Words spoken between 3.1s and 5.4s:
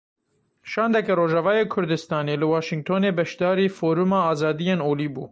beşdarî foruma azadiyên olî bû.